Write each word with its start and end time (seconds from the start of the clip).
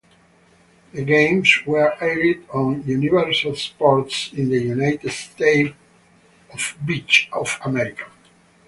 The 0.93 1.03
games 1.05 1.59
were 1.63 1.93
aired 2.03 2.49
on 2.49 2.81
Universal 2.87 3.55
Sports 3.55 4.31
in 4.33 4.49
the 4.49 4.57
United 4.59 5.11
States. 5.11 5.75